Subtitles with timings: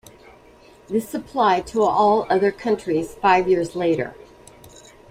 [0.89, 4.15] This applied to all other countries five years later.